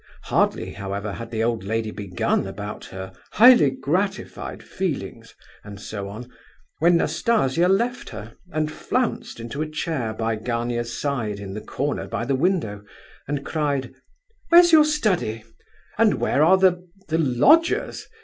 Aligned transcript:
Hardly, 0.23 0.71
however, 0.71 1.11
had 1.13 1.29
the 1.29 1.43
old 1.43 1.63
lady 1.63 1.91
begun 1.91 2.47
about 2.47 2.85
her 2.85 3.13
"highly 3.33 3.69
gratified 3.69 4.63
feelings," 4.63 5.35
and 5.63 5.79
so 5.79 6.07
on, 6.09 6.27
when 6.79 6.97
Nastasia 6.97 7.67
left 7.67 8.09
her, 8.09 8.33
and 8.51 8.71
flounced 8.71 9.39
into 9.39 9.61
a 9.61 9.69
chair 9.69 10.15
by 10.15 10.37
Gania's 10.37 10.97
side 10.99 11.39
in 11.39 11.53
the 11.53 11.61
corner 11.61 12.07
by 12.07 12.25
the 12.25 12.33
window, 12.33 12.83
and 13.27 13.45
cried: 13.45 13.93
"Where's 14.49 14.71
your 14.71 14.85
study? 14.85 15.43
and 15.99 16.15
where 16.15 16.43
are 16.43 16.57
the—the 16.57 17.19
lodgers? 17.19 18.07